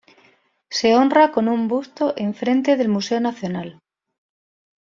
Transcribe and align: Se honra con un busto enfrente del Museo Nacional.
Se 0.71 0.95
honra 0.95 1.31
con 1.31 1.47
un 1.47 1.67
busto 1.67 2.15
enfrente 2.17 2.75
del 2.75 2.89
Museo 2.89 3.19
Nacional. 3.19 3.79